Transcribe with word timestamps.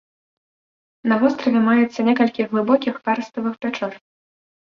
На 1.09 1.15
востраве 1.23 1.59
маецца 1.67 1.99
некалькі 2.09 2.47
глыбокіх 2.53 2.95
карставых 3.09 3.53
пячор. 3.67 3.93